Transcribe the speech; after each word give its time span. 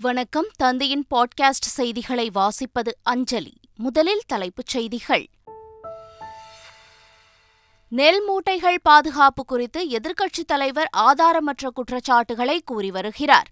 வணக்கம். 0.00 0.46
தந்தையின் 0.56 1.06
பாட்காஸ்ட் 1.14 1.66
செய்திகளை 1.66 2.30
வாசிப்பது 2.34 2.90
அஞ்சலி. 3.02 3.52
முதலில் 3.76 4.22
தலைப்புச் 4.26 4.66
செய்திகள். 4.66 5.28
நெல் 7.88 8.30
மூட்டைகள் 8.30 8.78
பாதுகாப்பு 8.82 9.44
குறித்து 9.44 9.84
எதிர்க்கட்சித் 9.84 10.46
தலைவர் 10.46 10.88
ஆதாரமற்ற 10.96 11.68
குற்றச்சாட்டுகளை 11.74 12.62
கூறி 12.64 12.90
வருகிறார். 12.90 13.48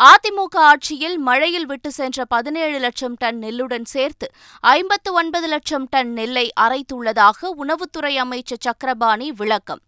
அதிமுக 0.00 0.56
ஆட்சியில் 0.56 1.18
மழையில் 1.18 1.66
விட்டு 1.66 1.90
சென்ற 1.90 2.24
பதினேழு 2.24 2.78
லட்சம் 2.78 3.14
டன் 3.14 3.38
நெல்லுடன் 3.38 3.84
சேர்த்து 3.84 4.30
ஐம்பத்து 4.60 5.12
ஒன்பது 5.12 5.46
லட்சம் 5.46 5.86
டன் 5.90 6.12
நெல்லை 6.12 6.52
அரைத்துள்ளதாக 6.60 7.50
உணவுத்துறை 7.58 8.16
அமைச்சர் 8.16 8.58
சக்கரபாணி 8.60 9.32
விளக்கம். 9.32 9.80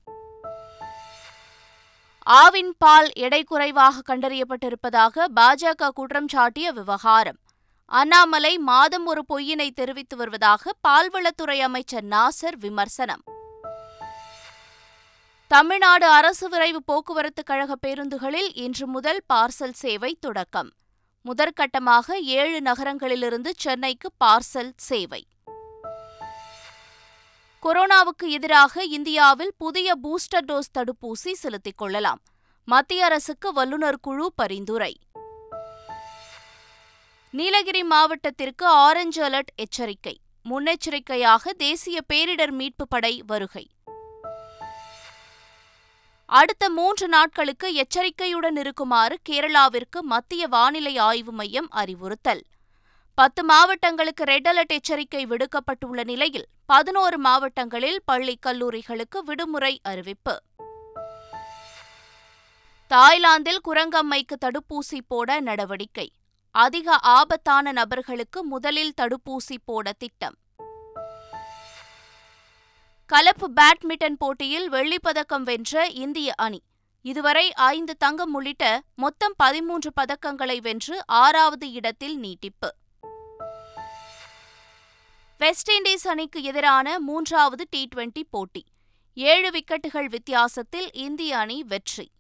ஆவின் 2.31 2.73
பால் 2.79 3.11
எடை 3.15 3.45
குறைவாக 3.45 4.03
கண்டறியப்பட்டிருப்பதாக 4.07 5.25
பாஜக 5.37 5.89
குற்றம் 5.89 6.29
சாட்டிய 6.29 6.73
விவகாரம். 6.73 7.39
அண்ணாமலை 7.85 8.59
மாதம் 8.59 9.07
ஒரு 9.07 9.23
பொய்யினை 9.29 9.71
தெரிவித்து 9.71 10.17
வருவதாக 10.17 10.73
பால்வளத்துறை 10.89 11.59
அமைச்சர் 11.59 12.05
நாசர் 12.05 12.57
விமர்சனம். 12.59 13.23
தமிழ்நாடு 15.47 16.07
அரசு 16.07 16.49
விரைவு 16.49 16.83
போக்குவரத்து 16.83 17.43
கழக 17.43 17.75
பேருந்துகளில் 17.87 18.51
இன்று 18.55 18.87
முதல் 18.87 19.23
பார்சல் 19.33 19.73
சேவை 19.73 20.17
தொடக்கம். 20.21 20.71
முதற்கட்டமாக 21.25 22.13
ஏழு 22.21 22.61
நகரங்களிலிருந்து 22.61 23.53
சென்னைக்கு 23.57 24.11
பார்சல் 24.25 24.73
சேவை. 24.77 25.27
கொரோனாவுக்கு 27.67 28.27
எதிராக 28.27 28.85
இந்தியாவில் 28.85 29.55
புதிய 29.59 29.95
பூஸ்டர் 30.03 30.45
டோஸ் 30.47 30.79
தடுப்பூசி 30.79 31.33
செலுத்திக் 31.33 31.79
கொள்ளலாம். 31.79 32.23
மத்திய 32.65 33.05
அரசுக்கு 33.05 33.53
வல்லுநர் 33.53 34.01
குழு 34.01 34.33
பரிந்துரை. 34.35 35.01
நீலகிரி 37.31 37.83
மாவட்டத்திற்கு 37.83 38.67
ஆரஞ்சு 38.67 39.29
அலர்ட் 39.29 39.55
எச்சரிக்கை. 39.57 40.21
முன்னெச்சரிக்கையாக 40.51 41.51
தேசிய 41.51 42.01
பேரிடர் 42.13 42.51
மீட்பு 42.51 42.89
படை 42.89 43.23
வருகை. 43.27 43.71
அடுத்த 46.25 46.71
மூன்று 46.71 47.09
நாட்களுக்கு 47.09 47.75
எச்சரிக்கையுடன் 47.75 48.57
இருக்குமாறு 48.57 49.19
கேரளாவிற்கு 49.29 50.01
மத்திய 50.01 50.47
வானிலை 50.47 50.99
ஆய்வு 50.99 51.33
மையம் 51.33 51.71
அறிவுறுத்தல். 51.71 52.43
பத்து 53.15 53.45
மாவட்டங்களுக்கு 53.45 54.25
ரெட் 54.25 54.49
அலர்ட் 54.49 54.75
எச்சரிக்கை 54.75 55.27
விடுக்கப்பட்டுள்ள 55.27 56.05
நிலையில் 56.05 56.47
பதினோரு 56.73 57.19
மாவட்டங்களில் 57.19 58.03
பள்ளி 58.05 58.39
கல்லூரிகளுக்கு 58.47 59.19
விடுமுறை 59.25 59.81
அறிவிப்பு. 59.83 60.43
தாய்லாந்தில் 62.87 63.61
குரங்கம்மைக்கு 63.69 64.35
தடுப்பூசி 64.45 65.01
போட 65.09 65.41
நடவடிக்கை. 65.41 66.13
அதிக 66.51 66.95
ஆபத்தான 66.95 67.73
நபர்களுக்கு 67.73 68.45
முதலில் 68.45 68.93
தடுப்பூசி 69.01 69.57
போட 69.65 69.93
திட்டம். 69.93 70.35
கலப்பு 73.07 73.51
பேட்மிண்டன் 73.57 74.15
போட்டியில் 74.19 74.73
வெள்ளிப்பதக்கம் 74.73 75.43
வென்ற 75.43 75.87
இந்திய 75.87 76.35
அணி. 76.37 76.63
இதுவரை 77.03 77.53
ஐந்து 77.53 77.97
தங்கம் 77.97 78.35
உள்ளிட்ட 78.35 78.83
மொத்தம் 78.95 79.35
பதிமூன்று 79.37 79.93
பதக்கங்களை 80.01 80.61
வென்று 80.61 81.07
ஆறாவது 81.07 81.71
இடத்தில் 81.71 82.19
நீட்டிப்பு. 82.19 82.75
வெஸ்ட் 85.39 85.71
இண்டீஸ் 85.71 86.09
அணிக்கு 86.09 86.43
எதிரான 86.43 86.99
மூன்றாவது 86.99 87.67
டி 87.71 87.89
டுவெண்டி 87.95 88.23
போட்டி. 88.31 88.65
ஏழு 89.15 89.51
விக்கெட்டுகள் 89.51 90.05
வித்தியாசத்தில் 90.05 90.93
இந்திய 90.93 91.39
அணி 91.39 91.63
வெற்றி. 91.63 92.11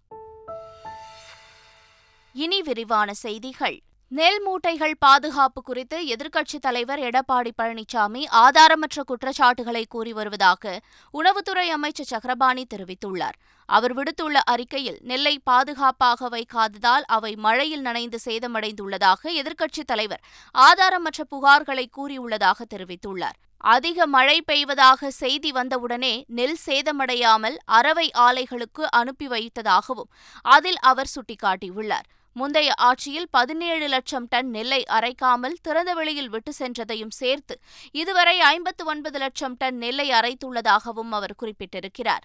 இனி 2.32 2.62
விரிவான 2.62 3.14
செய்திகள். 3.14 3.82
நெல் 4.10 4.38
மூட்டைகள் 4.44 4.94
பாதுகாப்பு 4.98 5.62
குறித்து 5.62 5.96
எதிர்க்கட்சித் 6.04 6.60
தலைவர் 6.60 6.98
எடப்பாடி 6.98 7.50
பழனிசாமி 7.58 8.22
ஆதாரமற்ற 8.32 9.02
குற்றச்சாட்டுகளை 9.06 9.84
கூறி 9.88 10.12
வருவதாக 10.12 10.80
உணவுத்துறை 11.14 11.66
அமைச்சர் 11.68 12.06
சக்கரபாணி 12.06 12.66
தெரிவித்துள்ளார். 12.74 13.36
அவர் 13.68 13.94
விடுத்துள்ள 13.96 14.36
அறிக்கையில் 14.44 14.98
நெல்லை 15.02 15.40
பாதுகாப்பாக 15.44 16.28
வைக்காததால் 16.28 17.04
அவை 17.06 17.36
மழையில் 17.36 17.80
நனைந்து 17.80 18.18
சேதமடைந்துள்ளதாக 18.24 19.30
எதிர்க்கட்சித் 19.42 19.90
தலைவர் 19.92 20.24
ஆதாரமற்ற 20.54 21.22
புகார்களை 21.30 21.86
கூறியுள்ளதாக 21.98 22.60
தெரிவித்துள்ளார். 22.74 23.38
அதிக 23.58 24.06
மழை 24.06 24.42
பெய்வதாக 24.42 25.10
செய்தி 25.10 25.52
வந்தவுடனே 25.52 26.24
நெல் 26.28 26.58
சேதமடையாமல் 26.66 27.56
அரவை 27.64 28.10
ஆலைகளுக்கு 28.18 28.84
அனுப்பி 29.00 29.28
வைத்ததாகவும் 29.28 30.12
அதில் 30.42 30.80
அவர் 30.80 31.12
சுட்டிக்காட்டியுள்ளார். 31.16 32.08
முந்தைய 32.38 32.70
ஆட்சியில் 32.88 33.28
பதினேழு 33.36 33.86
லட்சம் 33.92 34.26
டன் 34.32 34.50
நெல்லை 34.56 34.80
அரைக்காமல் 34.96 35.54
திறந்த 35.66 35.90
வெளியில் 35.98 36.32
விட்டு 36.34 36.52
சென்றதையும் 36.58 37.14
சேர்த்து 37.20 37.54
இதுவரை 38.00 38.34
ஐம்பத்து 38.54 38.82
ஒன்பது 38.92 39.18
லட்சம் 39.24 39.56
டன் 39.60 39.78
நெல்லை 39.84 40.08
அரைத்துள்ளதாகவும் 40.18 41.14
அவர் 41.18 41.34
குறிப்பிட்டிருக்கிறார். 41.42 42.24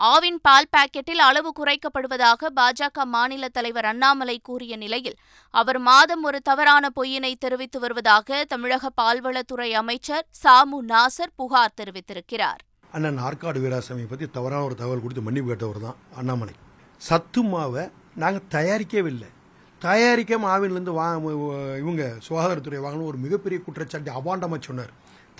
ஆவின் 0.00 0.38
பால் 0.46 0.68
பாக்கெட்டில் 0.74 1.22
அளவு 1.26 1.50
குறைக்கப்படுவதாக 1.58 2.50
பாஜக 2.58 3.04
மாநில 3.14 3.48
தலைவர் 3.56 3.88
அண்ணாமலை 3.90 4.36
கூறிய 4.48 4.76
நிலையில் 4.82 5.18
அவர் 5.54 5.80
மாதம் 5.88 6.22
ஒரு 6.28 6.38
தவறான 6.48 6.90
பொய்யினை 6.98 7.32
தெரிவித்து 7.44 7.78
வருவதாக 7.84 8.44
தமிழக 8.52 8.92
பால்வளத்துறை 9.00 9.70
அமைச்சர் 9.82 10.26
சாமு 10.42 10.78
நாசர் 10.92 11.36
புகார் 11.40 11.76
தெரிவித்திருக்கிறார். 11.80 12.60
அண்ணன் 12.96 13.20
ஆற்காடு 13.26 13.58
வீராசாமி 13.64 14.06
பற்றி 14.12 14.28
தவறான 14.36 14.64
ஒரு 14.68 14.76
தகவல் 14.80 15.02
கொடுத்து 15.04 15.26
மன்னிப்பு 15.26 15.50
கேட்டவர் 15.50 15.84
தான் 15.86 15.98
அண்ணாமலை. 16.20 16.54
சத்து 17.00 17.42
மாவை 17.52 17.84
நாங்கள் 18.16 18.48
தயாரிக்கவே 18.56 19.10
இல்லை 19.14 19.28
தயாரிக்க 19.82 20.38
ஆவின்லேருந்து 20.54 20.94
வா 20.96 21.06
இவங்க 21.82 22.04
சுகாதாரத்துறை 22.26 22.80
வாங்கணும் 22.86 23.10
ஒரு 23.10 23.18
மிகப்பெரிய 23.26 23.58
குற்றச்சாட்டு 23.66 24.10
அவாண்டமாக 24.18 24.60
சொன்னார். 24.66 24.90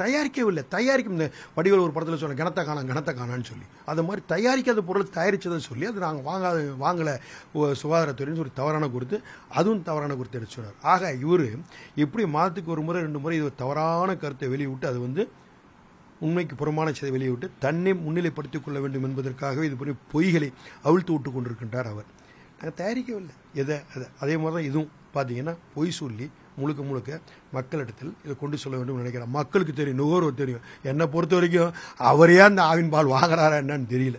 தயாரிக்கவில்லை. 0.01 0.63
தயாரிக்கும் 0.75 1.17
இந்த 1.17 1.27
வடிவில் 1.57 1.83
ஒரு 1.87 1.93
படத்தில் 1.95 2.21
சொன்ன 2.23 2.37
கணத்தை 2.39 2.63
காணாம் 2.69 2.91
கணத்தை 2.91 3.13
காணான்னு 3.15 3.49
சொல்லி. 3.49 3.67
அது 3.91 4.03
மாதிரி 4.07 4.23
தயாரிக்காத 4.33 4.83
பொருள் 4.89 5.11
தயாரித்ததை 5.17 5.59
சொல்லி 5.67 5.87
அது 5.91 6.05
நாங்கள் 6.05 6.27
வாங்காத 6.29 6.63
வாங்கலை. 6.85 7.15
சுகாதாரத்துறைன்னு 7.81 8.41
சொல்லி 8.41 8.55
தவறான 8.61 8.89
கொடுத்து 8.95 9.17
அதுவும் 9.59 9.83
தவறான 9.89 10.17
கொடுத்து 10.21 10.39
எடுத்து 10.41 10.57
சொன்னார். 10.57 10.79
ஆக 10.93 11.13
இவர் 11.25 11.47
எப்படி 12.05 12.25
மாதத்துக்கு 12.37 12.75
ஒரு 12.77 12.85
முறை 12.87 13.03
ரெண்டு 13.07 13.23
முறை 13.25 13.37
இது 13.41 13.51
தவறான 13.63 14.17
கருத்தை 14.23 14.49
வெளியிட்டு 14.55 14.89
அது 14.93 15.01
வந்து 15.07 15.25
உண்மைக்கு 16.29 16.55
புறமான 16.63 16.89
செய்தி 16.97 17.13
வெளியிட்டு 17.17 17.51
தன்னை 17.67 17.93
முன்னிலைப்படுத்திக் 18.07 18.65
கொள்ள 18.65 18.81
வேண்டும் 18.87 19.07
என்பதற்காகவே 19.09 19.69
இது 19.69 19.77
போன்ற 19.83 19.95
பொய்களை 20.15 20.49
அவிழ்த்து 20.89 21.13
விட்டு 21.15 21.31
கொண்டிருக்கின்றார் 21.31 21.91
அவர். 21.93 22.09
நாங்கள் 22.61 22.79
தயாரிக்கவில்லை 22.81 23.35
எதை? 23.55 23.77
அதை. 23.95 24.07
அதே 24.21 24.37
மாதிரி 24.37 24.57
தான் 24.57 24.69
இதுவும். 24.71 24.91
பார்த்தீங்கன்னா 25.15 25.57
பொய் 25.75 25.91
சொல்லி 25.91 26.31
முழுக்க 26.57 26.83
முழுக்க 26.83 27.21
மக்களிடத்தில் 27.53 28.15
இதை 28.25 28.37
கொண்டு 28.41 28.59
சொல்ல 28.59 28.77
வேண்டும் 28.77 28.97
நினைக்கிறேன் 28.97 29.29
மக்களுக்கு 29.29 29.73
தெரியும் 29.73 29.99
நுகர்வோர் 29.99 30.35
தெரியும். 30.35 30.61
என்னை 30.83 31.07
பொறுத்த 31.07 31.35
வரைக்கும் 31.35 31.75
அவரே 31.97 32.39
அந்த 32.39 32.63
ஆவின் 32.63 32.89
பால் 32.89 33.07
வாங்குறாரா 33.07 33.57
என்னன்னு 33.63 33.87
தெரியல. 33.95 34.19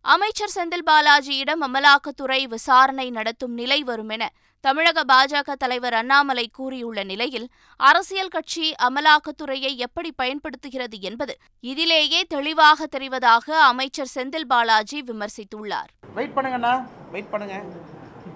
அமைச்சர் 0.00 0.54
செந்தில் 0.54 0.86
பாலாஜியிடம் 0.86 1.62
அமலாக்கத்துறை 1.66 2.42
விசாரணை 2.48 3.10
நடத்தும் 3.10 3.54
நிலை 3.54 3.82
வரும் 3.82 4.08
என 4.08 4.32
தமிழக 4.66 5.00
பாஜக 5.10 5.54
தலைவர் 5.62 5.96
அண்ணாமலை 5.98 6.44
கூறியுள்ள 6.56 7.00
நிலையில் 7.10 7.44
அரசியல் 7.80 8.32
கட்சி 8.34 8.64
அமலாக்கத்துறையை 8.86 9.70
எப்படி 9.86 10.10
பயன்படுத்துகிறது 10.20 10.96
என்பது 11.08 11.34
இதிலேயே 11.70 12.20
தெளிவாக 12.34 12.88
தெரிவதாக 12.94 13.46
அமைச்சர் 13.68 14.10
செந்தில் 14.14 14.48
பாலாஜி 14.52 14.98
விமர்சித்துள்ளார். 15.10 15.90
வெயிட் 16.16 16.34
பண்ணுங்கண்ணா 16.36 16.74
வெயிட் 17.14 17.30
பண்ணுங்க. 17.34 17.58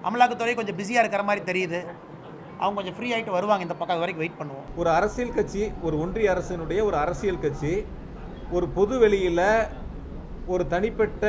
அமலாக்கத்துறை 0.09 0.53
கொஞ்சம் 0.59 0.79
பிஸியாக 0.79 1.03
இருக்கிற 1.03 1.25
மாதிரி 1.29 1.43
தெரியுது. 1.49 1.81
அவங்க 2.61 2.75
கொஞ்சம் 2.79 2.97
ஃப்ரீ 2.97 3.09
ஆகிட்டு 3.13 3.35
வருவாங்க 3.37 3.67
இந்த 3.67 3.77
பக்கம் 3.81 4.01
வரைக்கும் 4.03 4.23
வெயிட் 4.23 4.39
பண்ணுவோம். 4.39 4.65
ஒரு 4.81 4.89
அரசியல் 4.97 5.35
கட்சி 5.37 5.63
ஒரு 5.87 5.95
ஒன்றிய 6.05 6.33
அரசினுடைய 6.35 6.79
ஒரு 6.89 6.99
அரசியல் 7.03 7.43
கட்சி 7.45 7.73
ஒரு 8.57 8.65
பொது 8.79 8.95
வெளியில் 9.03 9.45
ஒரு 10.53 10.63
தனிப்பட்ட 10.73 11.25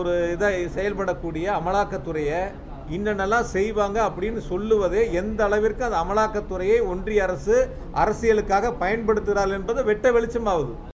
ஒரு 0.00 0.12
இதை 0.34 0.52
செயல்படக்கூடிய 0.76 1.46
அமலாக்கத்துறையை 1.58 2.42
இன்னென்னலாம் 2.90 3.50
செய்வாங்க 3.52 3.98
அப்படின்னு 4.02 4.42
சொல்லுவதே 4.48 5.02
எந்த 5.12 5.42
அளவிற்கு 5.44 5.84
அந்த 5.84 5.98
அமலாக்கத்துறையை 5.98 6.78
ஒன்றிய 6.86 7.22
அரசு 7.22 7.58
அரசியலுக்காக 7.96 8.74
பயன்படுத்துகிறாள் 8.78 9.54
என்பது 9.54 9.82
வெட்ட 9.84 10.10
வெளிச்சமாகுது 10.12 10.91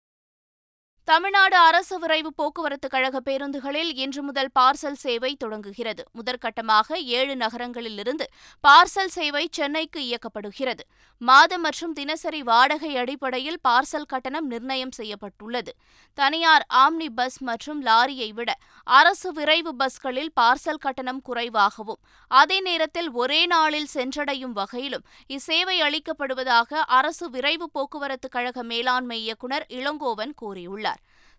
தமிழ்நாடு 1.09 1.57
அரசு 1.67 1.97
விரைவு 2.01 2.31
போக்குவரத்து 2.39 2.89
கழக 2.95 3.21
பேருந்துகளில் 3.27 3.91
இன்று 4.05 4.23
முதல் 4.27 4.51
பார்சல் 4.59 4.99
சேவை 5.03 5.31
தொடங்குகிறது. 5.43 6.03
முதற்கட்டமாக 6.19 6.99
ஏழு 7.19 7.35
நகரங்களிலிருந்து 7.43 8.27
பார்சல் 8.65 9.13
சேவை 9.15 9.43
சென்னைக்கு 9.59 10.01
இயக்கப்படுகிறது. 10.09 10.83
மாதம் 11.29 11.65
மற்றும் 11.67 11.95
தினசரி 12.01 12.41
வாடகை 12.51 12.91
அடிப்படையில் 13.03 13.59
பார்சல் 13.69 14.09
கட்டணம் 14.13 14.51
நிர்ணயம் 14.53 14.93
செய்யப்பட்டுள்ளது. 14.99 15.73
தனியார் 16.19 16.67
ஆம்னி 16.83 17.09
பஸ் 17.21 17.39
மற்றும் 17.51 17.81
லாரியை 17.89 18.29
விட 18.41 18.51
அரசு 18.87 19.33
விரைவு 19.39 19.75
பஸ்களில் 19.81 20.31
பார்சல் 20.41 20.83
கட்டணம் 20.85 21.23
குறைவாகவும் 21.31 22.01
அதே 22.31 22.61
நேரத்தில் 22.69 23.11
ஒரே 23.23 23.41
நாளில் 23.55 23.91
சென்றடையும் 23.97 24.55
வகையிலும் 24.61 25.07
இச்சேவை 25.37 25.79
அளிக்கப்படுவதாக 25.89 26.85
அரசு 27.01 27.27
விரைவு 27.37 27.69
போக்குவரத்து 27.79 28.31
கழக 28.39 28.59
மேலாண்மை 28.75 29.21
இயக்குநர் 29.27 29.69
இளங்கோவன் 29.81 30.39
கூறியுள்ளார். 30.45 30.98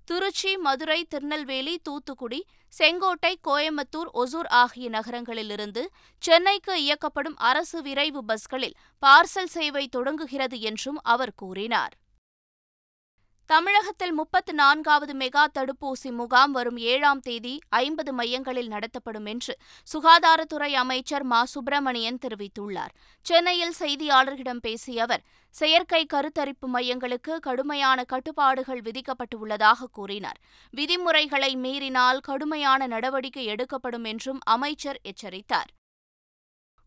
திருச்சி 0.09 0.51
மதுரை 0.57 1.03
திருநெல்வேலி 1.03 1.73
தூத்துக்குடி 1.83 2.39
செங்கோட்டை 2.73 3.31
கோயம்புத்தூர் 3.47 4.09
ஒசூர் 4.13 4.49
ஆகிய 4.61 4.85
நகரங்களிலிருந்து 4.89 5.83
சென்னைக்கு 6.23 6.73
இயக்கப்படும் 6.83 7.37
அரசு 7.49 7.81
விரைவு 7.81 8.21
பஸ்களில் 8.23 8.75
பார்சல் 9.03 9.51
சேவை 9.55 9.87
தொடங்குகிறது 9.87 10.59
என்றும் 10.59 10.99
அவர் 11.03 11.33
கூறினார். 11.35 11.93
தமிழகத்தில் 13.49 14.13
முப்பத்து 14.13 14.53
நான்காவது 14.53 15.13
மெகா 15.13 15.43
தடுப்பூசி 15.59 16.11
முகாம் 16.11 16.51
வரும் 16.51 16.77
ஏழாம் 16.77 17.19
தேதி 17.19 17.59
ஐம்பது 17.69 18.13
மையங்களில் 18.13 18.67
நடத்தப்படும் 18.67 19.25
என்று 19.25 19.57
சுகாதாரத்துறை 19.93 20.71
அமைச்சர் 20.73 21.23
மா. 21.23 21.45
சுப்பிரமணியன் 21.45 22.19
தெரிவித்துள்ளார். 22.27 22.93
சென்னையில் 23.21 23.73
செய்தியாளர்களிடம் 23.79 24.61
பேசிய 24.61 25.01
அவர் 25.01 25.23
செயற்கை 25.49 26.05
கருத்தரிப்பு 26.13 26.67
மையங்களுக்கு 26.73 27.39
கடுமையான 27.39 28.03
கட்டுப்பாடுகள் 28.03 28.81
விதிக்கப்பட்டுள்ளதாக 28.81 29.89
கூறினார். 29.91 30.39
விதிமுறைகளை 30.71 31.55
மீறினால் 31.55 32.19
கடுமையான 32.19 32.87
நடவடிக்கை 32.87 33.45
எடுக்கப்படும் 33.45 34.03
என்றும் 34.03 34.39
அமைச்சர் 34.45 34.99
எச்சரித்தார். 35.03 35.69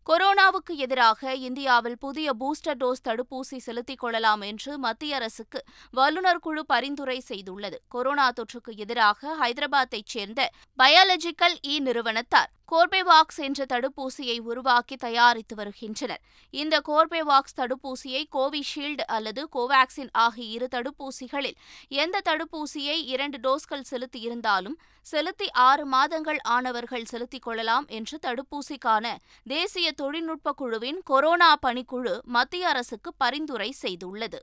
கொரோனாவுக்கு 0.09 0.75
எதிராக 0.75 1.35
இந்தியாவில் 1.35 1.97
புதிய 1.97 2.33
பூஸ்டர் 2.39 2.77
டோஸ் 2.79 3.03
தடுப்பூசி 3.03 3.57
செலுத்திக் 3.57 3.99
கொள்ளலாம் 3.99 4.41
என்று 4.41 4.77
மத்திய 4.77 5.15
அரசுக்கு 5.15 5.63
வல்லுநர் 5.91 6.39
குழு 6.39 6.65
பரிந்துரை 6.65 7.23
செய்துள்ளது. 7.27 7.73
கொரோனா 7.87 8.31
தொற்றுக்கு 8.31 8.75
எதிராக 8.75 9.35
ஹைதராபாத்தைச் 9.41 10.05
சேர்ந்த 10.05 10.49
பயாலஜிக்கல் 10.83 11.55
இ 11.67 11.79
நிறுவனத்தார். 11.79 12.51
கோர்பேவாக்ஸ் 12.71 13.37
என்ற 13.37 13.65
தடுப்பூசியை 13.65 14.39
உருவாக்கி 14.39 14.95
தயாரித்து 14.95 15.55
வருகின்றனர். 15.55 16.21
இந்த 16.49 16.81
கோர்பேவாக்ஸ் 16.87 17.57
தடுப்பூசியை 17.57 18.23
கோவிஷீல்டு 18.31 19.05
அல்லது 19.07 19.49
கோவாக்சின் 19.55 20.09
ஆகிய 20.11 20.47
இரு 20.51 20.67
தடுப்பூசிகளில் 20.71 21.57
எந்த 21.87 22.21
தடுப்பூசியை 22.25 22.97
இரண்டு 23.13 23.37
டோஸ்கள் 23.37 23.89
செலுத்தியிருந்தாலும் 23.91 24.77
செலுத்தி 25.01 25.49
ஆறு 25.51 25.85
மாதங்கள் 25.85 26.39
ஆனவர்கள் 26.49 27.03
செலுத்திக் 27.03 27.41
கொள்ளலாம் 27.41 27.87
என்று 27.87 28.19
தடுப்பூசிக்கான 28.21 29.15
தேசிய 29.43 29.91
தொழில்நுட்ப 29.91 30.53
குழுவின் 30.53 31.01
கொரோனா 31.03 31.55
பணிக்குழு 31.67 32.21
மத்திய 32.23 32.67
அரசுக்கு 32.67 33.13
பரிந்துரை 33.17 33.75
செய்துள்ளது. 33.81 34.39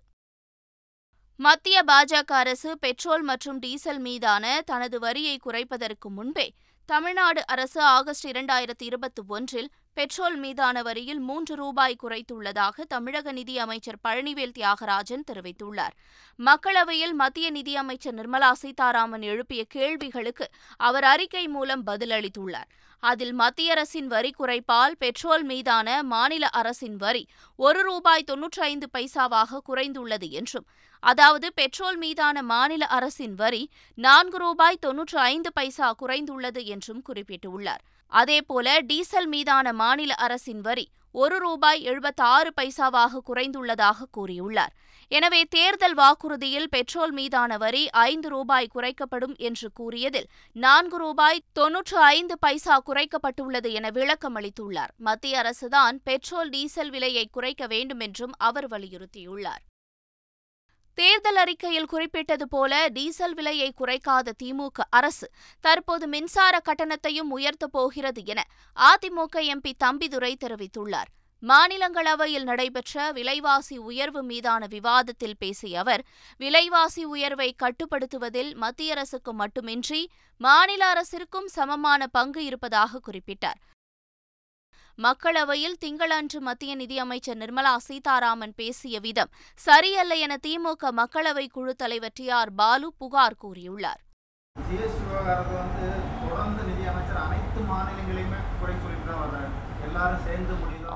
மத்திய 1.36 1.82
பாஜக 1.86 2.32
அரசு 2.32 2.78
பெட்ரோல் 2.78 3.22
மற்றும் 3.22 3.58
டீசல் 3.58 3.98
மீதான 3.98 4.62
தனது 4.64 4.98
வரியை 4.98 5.38
குறைப்பதற்கு 5.44 6.08
முன்பே 6.08 6.52
தமிழ்நாடு 6.88 7.40
அரசு 7.46 7.80
ஆகஸ்ட் 7.88 8.26
இரண்டாயிரத்தி 8.26 8.82
இருபத்தி 8.82 9.22
ஒன்றில் 9.28 9.68
பெட்ரோல் 9.96 10.36
மீதான 10.36 10.82
வரியில் 10.82 11.18
மூன்று 11.18 11.54
ரூபாய் 11.54 11.96
குறைத்துள்ளதாக 12.02 12.84
தமிழக 12.88 13.32
நிதியமைச்சர் 13.32 13.98
பழனிவேல் 14.08 14.54
தியாகராஜன் 14.58 15.24
தெரிவித்துள்ளார். 15.30 15.94
மக்களவையில் 16.38 17.12
மத்திய 17.12 17.50
நிதியமைச்சர் 17.50 18.14
நிர்மலா 18.14 18.50
சீதாராமன் 18.52 19.22
எழுப்பிய 19.22 19.64
கேள்விகளுக்கு 19.64 20.46
அவர் 20.76 21.04
அறிக்கை 21.04 21.48
மூலம் 21.48 21.82
பதிலளித்துள்ளார். 21.86 22.70
அதில் 23.02 23.32
மத்திய 23.32 23.72
அரசின் 23.72 24.06
வரி 24.06 24.30
குறைப்பால் 24.38 24.96
பெட்ரோல் 24.98 25.44
மீதான 25.44 26.02
மாநில 26.02 26.46
அரசின் 26.60 26.96
வரி 26.96 27.22
ஒரு 27.56 27.82
ரூபாய் 27.82 28.28
தொன்னூற்றி 28.32 28.60
ஐந்து 28.60 28.88
பைசாவாக 28.98 29.60
குறைந்துள்ளது 29.68 30.28
என்றும் 30.30 30.66
அதாவது 31.02 31.52
பெட்ரோல் 31.54 31.96
மீதான 31.96 32.42
மாநில 32.42 32.86
அரசின் 32.86 33.34
வரி 33.34 33.62
நான்கு 33.94 34.38
ரூபாய் 34.38 34.76
தொன்னூற்று 34.80 35.18
ஐந்து 35.18 35.52
பைசா 35.52 35.94
குறைந்துள்ளது 36.02 36.64
என்றும் 36.64 37.02
குறிப்பிட்டுள்ளார். 37.08 37.82
அதேபோல 38.10 38.80
டீசல் 38.80 39.26
மீதான 39.26 39.72
மாநில 39.72 40.14
அரசின் 40.14 40.60
வரி 40.60 40.86
ஒரு 41.12 41.38
ரூபாய் 41.38 41.82
எழுபத்தாறு 41.82 42.52
பைசாவாக 42.60 43.20
குறைந்துள்ளதாக 43.26 44.06
கூறியுள்ளார். 44.16 44.74
எனவே 45.08 45.44
தேர்தல் 45.44 45.94
வாக்குறுதியில் 45.94 46.68
பெட்ரோல் 46.70 47.12
மீதான 47.12 47.56
வரி 47.56 47.90
ஐந்து 47.90 48.28
ரூபாய் 48.28 48.68
குறைக்கப்படும் 48.74 49.36
என்று 49.36 49.68
கூறியதில் 49.72 50.28
நான்கு 50.52 50.98
ரூபாய் 50.98 51.42
தொன்னூற்று 51.52 51.98
ஐந்து 51.98 52.38
பைசா 52.38 52.82
குறைக்கப்பட்டுள்ளது 52.86 53.72
என 53.72 53.90
விளக்கம் 53.90 54.36
அளித்துள்ளார். 54.36 54.92
மத்திய 54.96 55.42
அரசுதான் 55.42 55.98
பெட்ரோல் 56.04 56.48
டீசல் 56.48 56.90
விலையை 56.90 57.28
குறைக்க 57.30 57.66
வேண்டும் 57.66 58.00
என்றும் 58.00 58.32
அவர் 58.38 58.68
வலியுறுத்தியுள்ளார். 58.68 59.64
தேர்தல் 61.00 61.36
அறிக்கையில் 61.36 61.86
குறிப்பிட்டது 61.86 62.48
போல 62.48 62.88
டீசல் 62.88 63.34
விலையை 63.34 63.68
குறைக்காத 63.78 64.32
திமுக 64.42 64.80
அரசு 64.90 65.30
தற்போது 65.60 66.06
மின்சார 66.06 66.54
கட்டணத்தையும் 66.58 67.30
உயர்த்தப் 67.30 67.72
போகிறது 67.72 68.22
என 68.24 68.40
அதிமுக 68.76 69.42
எம்பி 69.52 69.72
தம்பிதுரை 69.84 70.32
தெரிவித்துள்ளார். 70.44 71.10
மாநிலங்களவையில் 71.42 72.42
நடைபெற்ற 72.42 73.12
விலைவாசி 73.12 73.76
உயர்வு 73.78 74.22
மீதான 74.22 74.66
விவாதத்தில் 74.66 75.38
பேசிய 75.38 75.78
அவர் 75.78 76.02
விலைவாசி 76.36 77.04
உயர்வை 77.04 77.48
கட்டுப்படுத்துவதில் 77.62 78.52
மத்திய 78.54 78.92
அரசுக்கு 78.92 79.34
மட்டுமின்றி 79.34 80.02
மாநில 80.40 80.82
அரசிற்கும் 80.92 81.48
சமமான 81.56 82.06
பங்கு 82.06 82.44
இருப்பதாக 82.44 83.00
குறிப்பிட்டார். 83.06 83.60
மக்களவையில் 85.04 85.76
திங்களன்று 85.84 86.38
மத்திய 86.38 86.72
நிதியமைச்சர் 86.76 87.36
நிர்மலா 87.36 87.74
சீதாராமன் 87.76 88.52
பேசிய 88.56 88.96
விதம் 89.00 89.30
சரியல்ல 89.66 90.14
என 90.24 90.36
திமுக 90.46 90.90
மக்களவை 90.96 91.46
குழு 91.52 91.74
தலைவர் 91.82 92.14
டி 92.14 92.26
ஆர் 92.38 92.52
பாலு 92.54 92.88
புகார் 92.98 93.36
கூறியுள்ளார். 93.42 94.00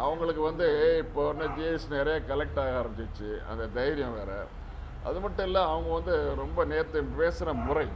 அவங்களுக்கு 0.04 0.42
வந்து 0.42 0.68
இப்போ 1.04 1.22
ஒன்று 1.28 1.46
ஜிஎஸ்டி 1.58 1.88
நிறைய 1.88 2.20
கலெக்ட் 2.28 2.60
ஆக 2.64 2.72
ஆரம்பிச்சிச்சு. 2.80 3.30
அந்த 3.50 3.66
தைரியம் 3.78 4.16
வேற. 4.16 4.32
அது 5.04 5.20
மட்டும் 5.20 5.46
இல்லை 5.46 5.62
அவங்க 5.62 5.92
வந்து 5.98 6.34
ரொம்ப 6.42 6.64
நேற்று 6.64 7.02
பேசுகிற 7.04 7.52
முறை 7.52 7.86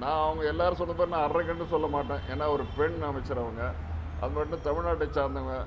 நான் 0.00 0.22
அவங்க 0.22 0.44
எல்லாரும் 0.44 0.76
சொன்ன 0.76 0.92
பேர் 0.92 1.08
நான் 1.08 1.30
அரைக்கண்டு 1.30 1.66
சொல்ல 1.66 1.86
மாட்டேன். 1.86 2.18
ஏன்னா 2.32 2.48
ஒரு 2.48 2.64
பெண் 2.76 3.02
அமைச்சர் 3.02 3.38
அவங்க. 3.38 3.72
அது 4.20 4.32
மட்டும் 4.32 4.60
தமிழ்நாட்டை 4.64 5.04
சார்ந்தவங்க. 5.04 5.64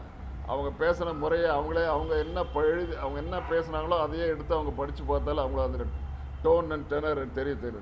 அவங்க 0.47 0.71
பேசுகிற 0.77 1.13
முறையை 1.13 1.49
அவங்களே 1.49 1.85
அவங்க 1.87 2.15
என்ன 2.15 2.43
ப- 2.43 2.61
எழுதி 2.61 2.95
அவங்க 2.95 3.19
என்ன 3.19 3.39
பேசுனாங்களோ 3.39 3.99
அதையே 3.99 4.25
எடுத்து 4.25 4.53
அவங்க 4.53 4.71
படித்து 4.71 5.03
பார்த்தாலும் 5.03 5.47
அவங்கள 5.47 5.63
அந்த 5.63 5.83
டோன் 6.43 6.71
அண்ட் 6.71 6.93
டெனர் 6.93 7.31
தெரிய 7.31 7.55
தெரியுது. 7.61 7.81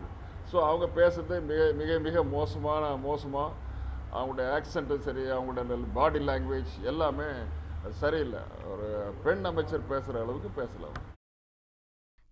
ஸோ 0.51 0.63
அவங்க 0.63 0.85
பேசுறது 0.85 1.41
மிக 1.41 1.71
மிக 1.73 1.99
மிக 1.99 2.23
மோசமான 2.23 2.95
மோசமாக 2.95 3.53
அவங்களுடைய 4.13 4.61
ஆக்சண்ட்டும் 4.61 4.99
சரி 4.99 5.21
அவங்களுடைய 5.21 5.85
பாடி 5.93 6.27
லாங்குவேஜ் 6.27 6.81
எல்லாமே 6.83 7.23
அது 7.83 7.93
சரியில்லை. 7.93 8.39
ஒரு 8.71 9.13
பெண் 9.23 9.45
அமைச்சர் 9.45 9.87
பேசுகிற 9.87 10.21
அளவுக்கு 10.21 10.49
பேசலாம் 10.49 11.13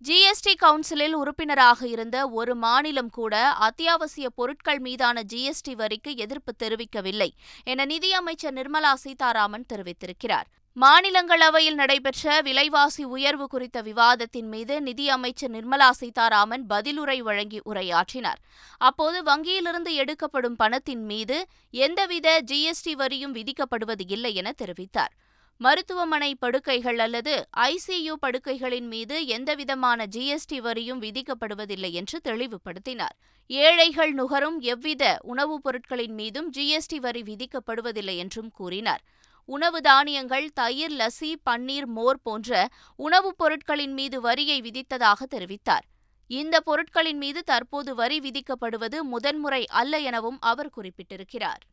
ஜிஎஸ்டி 0.08 0.54
கவுன்சிலில் 0.58 1.14
உறுப்பினராக 1.14 1.88
இருந்த 1.88 2.30
ஒரு 2.30 2.56
மாநிலம் 2.56 3.10
கூட 3.10 3.50
அத்தியாவசிய 3.50 4.30
பொருட்கள் 4.30 4.80
மீதான 4.80 5.22
ஜிஎஸ்டி 5.34 5.74
வரிக்கு 5.76 6.16
எதிர்ப்பு 6.18 6.52
தெரிவிக்கவில்லை 6.64 7.30
என 7.64 7.86
நிதியமைச்சர் 7.86 8.54
நிர்மலா 8.54 8.94
சீதாராமன் 8.94 9.66
தெரிவித்திருக்கிறார். 9.74 10.48
மாநிலங்களவையில் 10.82 11.74
நடைபெற்ற 11.74 12.42
விலைவாசி 12.42 13.04
உயர்வு 13.04 13.48
குறித்த 13.48 13.82
விவாதத்தின் 13.82 14.48
மீது 14.48 14.82
நிதியமைச்சர் 14.82 15.52
நிர்மலா 15.52 15.90
சீதாராமன் 15.90 16.66
பதிலுரை 16.70 17.18
வழங்கி 17.18 17.62
உரையாற்றினார். 17.66 18.40
அப்போது 18.78 19.24
வங்கியிலிருந்து 19.24 19.94
எடுக்கப்படும் 19.94 20.56
பணத்தின் 20.56 21.06
மீது 21.06 21.46
எந்தவித 21.72 22.42
ஜிஎஸ்டி 22.52 22.92
வரியும் 22.92 23.36
விதிக்கப்படுவது 23.36 24.06
இல்லை 24.08 24.36
என 24.36 24.54
தெரிவித்தார். 24.64 25.14
மருத்துவமனை 25.58 26.36
படுக்கைகள் 26.36 27.00
அல்லது 27.00 27.48
ஐசியு 27.58 28.14
படுக்கைகளின் 28.22 28.88
மீது 28.88 29.26
எந்தவிதமான 29.26 30.06
ஜிஎஸ்டி 30.06 30.58
வரியும் 30.58 31.02
விதிக்கப்படுவதில்லை 31.02 31.92
என்று 31.92 32.20
தெளிவுபடுத்தினார். 32.24 33.16
ஏழைகள் 33.48 34.14
நுகரும் 34.14 34.60
எவ்வித 34.60 35.20
உணவுப் 35.22 35.64
பொருட்களின் 35.64 36.14
மீதும் 36.14 36.52
ஜிஎஸ்டி 36.52 36.96
வரி 36.96 37.22
விதிக்கப்படுவதில்லை 37.22 38.18
என்றும் 38.18 38.52
கூறினார். 38.52 39.02
உணவு 39.46 39.82
தானியங்கள் 39.82 40.50
தயிர் 40.54 40.92
லசி 40.92 41.36
பன்னீர் 41.50 41.86
மோர் 41.86 42.20
போன்ற 42.24 42.70
உணவுப் 42.96 43.38
பொருட்களின் 43.38 43.94
மீது 43.94 44.22
வரியை 44.22 44.62
விதித்ததாக 44.62 45.26
தெரிவித்தார். 45.30 45.86
இந்த 46.28 46.62
பொருட்களின் 46.62 47.18
மீது 47.18 47.44
தற்போது 47.44 47.96
வரி 47.96 48.20
விதிக்கப்படுவது 48.20 49.02
முதன்முறை 49.02 49.66
அல்ல 49.68 49.98
எனவும் 49.98 50.38
அவர் 50.40 50.70
குறிப்பிட்டிருக்கிறார். 50.70 51.64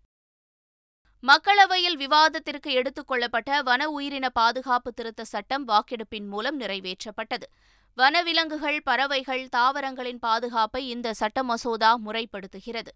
மக்களவையில் 1.27 1.97
விவாதத்திற்கு 1.97 2.73
எடுத்துக் 2.73 3.07
கொள்ளப்பட்ட 3.07 3.63
வன 3.63 3.89
உயிரின 3.89 4.29
பாதுகாப்பு 4.29 4.93
திருத்த 4.93 5.25
சட்டம் 5.25 5.69
வாக்கெடுப்பின் 5.69 6.27
மூலம் 6.27 6.61
நிறைவேற்றப்பட்டது. 6.61 7.47
வனவிலங்குகள் 7.95 8.83
பறவைகள் 8.83 9.49
தாவரங்களின் 9.49 10.19
பாதுகாப்பை 10.19 10.89
இந்த 10.89 11.15
சட்ட 11.15 11.43
மசோதா 11.43 11.99
முறைப்படுத்துகிறது. 11.99 12.93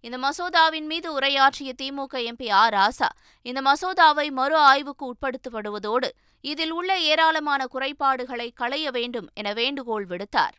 இந்த 0.00 0.18
மசோதாவின் 0.18 0.86
மீது 0.86 1.12
உரையாற்றிய 1.12 1.72
திமுக 1.82 2.14
எம்பி 2.14 2.50
ஆர் 2.50 2.74
ராசா 2.74 3.08
இந்த 3.42 3.60
மசோதாவை 3.60 4.30
மறு 4.30 4.56
ஆய்வுக்கு 4.56 5.14
உட்படுத்தப்படுவதோடு 5.14 6.08
இதில் 6.40 6.70
உள்ள 6.70 6.98
ஏராளமான 7.00 7.66
குறைபாடுகளை 7.66 8.52
களைய 8.52 8.90
வேண்டும் 8.90 9.28
என 9.34 9.52
வேண்டுகோள் 9.52 10.06
விடுத்தார். 10.06 10.56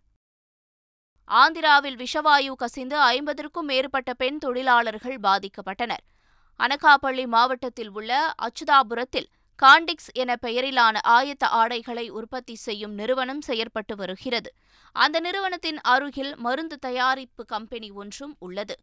ஆந்திராவில் 1.27 2.05
விஷவாயு 2.05 2.51
கசிந்து 2.51 2.97
ஐம்பதற்கும் 2.99 3.61
மேற்பட்ட 3.61 4.13
பெண் 4.13 4.38
தொழிலாளர்கள் 4.38 5.19
பாதிக்கப்பட்டனர். 5.23 6.05
அனகாப்பள்ளி 6.63 7.25
மாவட்டத்தில் 7.25 7.91
உள்ள 7.91 8.33
அச்சுதாபுரத்தில் 8.41 9.29
காண்டிக்ஸ் 9.59 10.11
என 10.13 10.35
பெயரிலான 10.41 10.99
ஆயத்த 11.07 11.45
ஆடைகளை 11.45 12.09
உற்பத்தி 12.09 12.55
செய்யும் 12.55 12.93
நிறுவனம் 12.93 13.41
செயற்பட்டு 13.47 13.93
வருகிறது. 13.95 14.49
அந்த 14.95 15.19
நிறுவனத்தின் 15.19 15.79
அருகில் 15.81 16.35
மருந்து 16.35 16.79
தயாரிப்பு 16.79 17.45
கம்பெனி 17.45 17.91
ஒன்றும் 17.91 18.35
உள்ளது. 18.39 18.75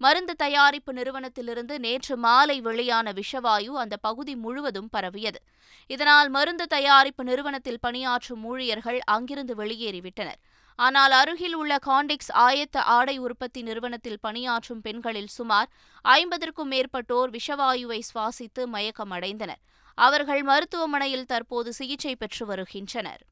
மருந்து 0.00 0.34
தயாரிப்பு 0.36 0.92
நிறுவனத்திலிருந்து 0.92 1.78
நேற்று 1.78 2.16
மாலை 2.16 2.60
வெளியான 2.60 3.12
விஷவாயு 3.12 3.72
அந்த 3.74 3.96
பகுதி 3.96 4.36
முழுவதும் 4.36 4.88
பரவியது. 4.88 5.40
இதனால் 5.86 6.28
மருந்து 6.28 6.66
தயாரிப்பு 6.66 7.24
நிறுவனத்தில் 7.24 7.80
பணியாற்றும் 7.80 8.44
ஊழியர்கள் 8.44 9.00
அங்கிருந்து 9.04 9.54
வெளியேறிவிட்டனர். 9.54 10.40
ஆனால் 10.78 11.10
அருகில் 11.10 11.54
உள்ள 11.54 11.78
காண்டிக்ஸ் 11.86 12.32
ஆயத்த 12.46 12.76
ஆடை 12.96 13.18
உற்பத்தி 13.18 13.62
நிறுவனத்தில் 13.62 14.20
பணியாற்றும் 14.20 14.80
பெண்களில் 14.80 15.32
சுமார் 15.36 15.70
ஐம்பதற்கும் 16.04 16.70
மேற்பட்டோர் 16.74 17.32
விஷவாயுவை 17.36 18.00
சுவாசித்து 18.10 18.64
மயக்கமடைந்தனர். 18.74 19.62
அவர்கள் 19.98 20.42
மருத்துவமனையில் 20.42 21.26
தற்போது 21.26 21.72
சிகிச்சை 21.72 22.14
பெற்று 22.16 22.46
வருகின்றனர். 22.46 23.22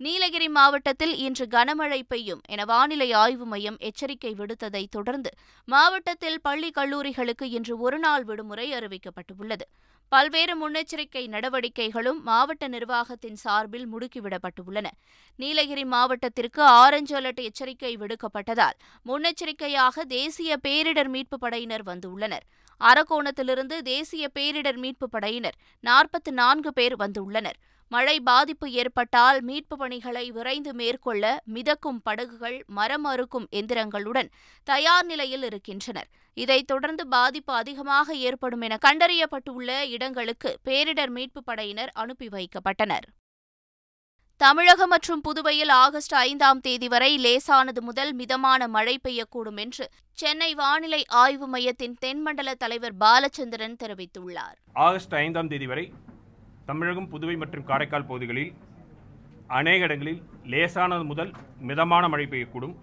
நீலகிரி 0.00 0.48
மாவட்டத்தில் 0.48 1.14
இன்று 1.16 1.44
கனமழை 1.46 2.00
பெய்யும் 2.08 2.42
என 2.48 2.64
வானிலை 2.64 3.12
ஆய்வு 3.12 3.46
மையம் 3.46 3.78
எச்சரிக்கை 3.78 4.32
விடுத்ததை 4.34 4.82
தொடர்ந்து 4.90 5.30
மாவட்டத்தில் 5.68 6.38
பள்ளி 6.40 6.70
கல்லூரிகளுக்கு 6.70 7.46
இன்று 7.58 7.74
ஒருநாள் 7.78 8.24
விடுமுறை 8.24 8.66
அறிவிக்கப்பட்டுள்ளது. 8.72 9.66
பல்வேறு 10.08 10.54
முன்னெச்சரிக்கை 10.60 11.28
நடவடிக்கைகளும் 11.28 12.22
மாவட்ட 12.22 12.68
நிர்வாகத்தின் 12.68 13.34
சார்பில் 13.34 13.88
முடுக்கிவிடப்பட்டுள்ளன. 13.92 14.86
நீலகிரி 15.36 15.84
மாவட்டத்திற்கு 15.84 16.62
ஆரஞ்சு 16.62 17.20
அலர்ட் 17.20 17.42
எச்சரிக்கை 17.42 17.96
விடுக்கப்பட்டதால் 17.96 18.76
முன்னெச்சரிக்கையாக 19.06 20.00
தேசிய 20.00 20.56
பேரிடர் 20.68 21.08
மீட்புப் 21.08 21.40
படையினர் 21.40 21.82
வந்துள்ளனர். 21.82 22.44
அரக்கோணத்திலிருந்து 22.80 23.80
தேசிய 23.80 24.30
பேரிடர் 24.38 24.76
மீட்புப் 24.76 25.10
படையினர் 25.10 25.58
நாற்பத்து 25.80 26.32
நான்கு 26.32 26.72
பேர் 26.72 26.96
வந்துள்ளனர். 26.96 27.58
மழை 27.88 28.20
பாதிப்பு 28.20 28.70
ஏற்பட்டால் 28.70 29.42
மீட்பு 29.42 29.76
பணிகளை 29.76 30.30
விரைந்து 30.30 30.74
மேற்கொள்ள 30.74 31.42
மிதக்கும் 31.44 32.02
படகுகள் 32.02 32.64
மரம் 32.66 33.04
அறுக்கும் 33.04 33.48
எந்திரங்களுடன் 33.52 34.28
தயார் 34.64 35.04
நிலையில் 35.04 35.42
இருக்கின்றனர். 35.42 36.08
இதைத் 36.34 36.66
தொடர்ந்து 36.66 37.06
பாதிப்பு 37.06 37.54
அதிகமாக 37.54 38.14
ஏற்படும் 38.14 38.60
என 38.60 38.78
கண்டறியப்பட்டுள்ள 38.86 39.88
இடங்களுக்கு 39.88 40.58
பேரிடர் 40.64 41.10
மீட்புப் 41.10 41.44
படையினர் 41.44 41.90
அனுப்பி 41.94 42.26
வைக்கப்பட்டனர். 42.26 43.06
தமிழகம் 44.36 44.88
மற்றும் 44.88 45.20
புதுவையில் 45.20 45.68
ஆகஸ்ட் 45.68 46.14
ஐந்தாம் 46.14 46.60
தேதி 46.60 46.88
வரை 46.88 47.18
லேசானது 47.18 47.82
முதல் 47.82 48.12
மிதமான 48.12 48.68
மழை 48.68 49.00
பெய்யக்கூடும் 49.08 49.56
என்று 49.56 49.88
சென்னை 50.12 50.54
வானிலை 50.54 51.04
ஆய்வு 51.06 51.46
மையத்தின் 51.46 51.96
தென்மண்டல 51.98 52.54
தலைவர் 52.54 52.96
பாலச்சந்திரன் 52.96 53.76
தெரிவித்துள்ளார். 53.84 54.58
ஆகஸ்ட் 54.72 55.14
ஐந்தாம் 55.14 55.48
தேதி 55.48 55.66
வரை 55.66 55.92
தமிழகம் 56.68 57.08
புதுவை 57.08 57.36
மற்றும் 57.36 57.64
காரைக்கால் 57.64 58.06
பகுதிகளில் 58.06 58.50
அநேக 59.58 59.84
இடங்களில் 59.84 60.22
லேசானது 60.44 61.04
முதல் 61.04 61.30
மிதமான 61.58 62.08
மழை 62.08 62.26
பெய்யக்கூடும். 62.26 62.74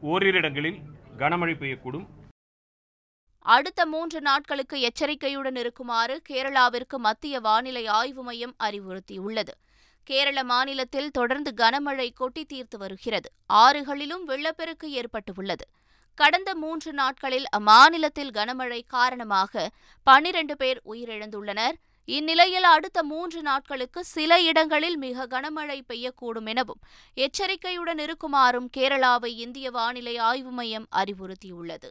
ஓரிரு 0.00 0.36
இடங்களில் 0.36 0.78
கனமழை 1.18 1.54
பெய்யக்கூடும். 1.60 2.04
அடுத்த 3.38 3.86
மூன்று 3.86 4.20
நாட்களுக்கு 4.20 4.80
எச்சரிக்கையுடன் 4.80 5.56
இருக்குமாறு 5.56 6.22
கேரளாவிற்கு 6.28 6.96
மத்திய 6.96 7.40
வானிலை 7.40 7.86
ஆய்வு 7.86 8.22
மையம் 8.22 8.54
அறிவுறுத்தியுள்ளது. 8.58 9.54
கேரள 10.04 10.44
மாநிலத்தில் 10.44 11.10
தொடர்ந்து 11.10 11.54
கனமழை 11.56 12.08
கொட்டி 12.14 12.44
தீர்த்து 12.44 12.78
வருகிறது. 12.78 13.30
ஆறுகளிலும் 13.52 14.24
வெள்ளப்பெருக்கு 14.24 14.90
ஏற்பட்டுள்ளது. 14.90 15.68
கடந்த 16.14 16.54
மூன்று 16.54 16.92
நாட்களில் 16.92 17.44
அம்மாநிலத்தில் 17.58 18.34
கனமழை 18.38 18.82
காரணமாக 18.86 19.70
பன்னிரண்டு 20.02 20.56
பேர் 20.56 20.80
உயிரிழந்துள்ளனர். 20.86 21.78
இந்நிலையில் 22.04 22.62
அடுத்த 22.62 23.02
மூன்று 23.02 23.42
நாட்களுக்கு 23.42 24.04
சில 24.04 24.40
இடங்களில் 24.40 24.96
மிக 24.96 25.26
கனமழை 25.26 25.80
பெய்யக்கூடும் 25.88 26.46
எனவும் 26.46 26.80
எச்சரிக்கையுடன் 27.14 27.98
இருக்குமாறும் 27.98 28.70
கேரளாவை 28.76 29.30
இந்திய 29.44 29.70
வானிலை 29.70 30.16
ஆய்வு 30.16 30.50
மையம் 30.50 30.86
அறிவுறுத்தியுள்ளது. 30.96 31.90